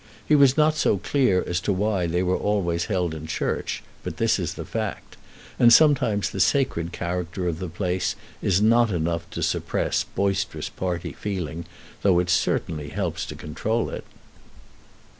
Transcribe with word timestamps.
He 0.27 0.33
was 0.33 0.57
not 0.57 0.75
so 0.77 0.97
clear 0.97 1.43
as 1.45 1.59
to 1.59 1.71
why 1.71 2.07
they 2.07 2.23
were 2.23 2.35
always 2.35 2.85
held 2.85 3.13
in 3.13 3.27
church, 3.27 3.83
but 4.01 4.17
that 4.17 4.39
is 4.39 4.55
the 4.55 4.65
fact; 4.65 5.15
and 5.59 5.71
sometimes 5.71 6.27
the 6.31 6.39
sacred 6.39 6.91
character 6.91 7.47
of 7.47 7.59
the 7.59 7.69
place 7.69 8.15
is 8.41 8.63
not 8.63 8.89
enough 8.89 9.29
to 9.29 9.43
suppress 9.43 10.03
boisterous 10.03 10.69
party 10.69 11.13
feeling, 11.13 11.65
though 12.01 12.17
it 12.17 12.31
certainly 12.31 12.89
helps 12.89 13.27
to 13.27 13.35
control 13.35 13.91
it. 13.91 14.03